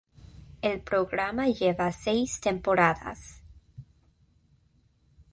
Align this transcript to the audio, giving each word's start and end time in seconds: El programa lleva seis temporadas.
El 0.69 0.79
programa 0.81 1.45
lleva 1.49 1.91
seis 1.91 2.39
temporadas. 2.41 3.21